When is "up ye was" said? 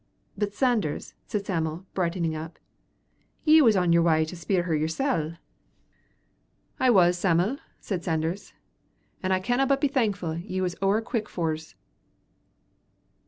2.35-3.75